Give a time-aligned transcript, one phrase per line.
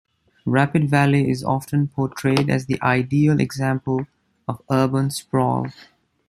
[0.47, 4.07] Rapid Valley is often portrayed as the ideal example
[4.47, 5.67] of urban sprawl.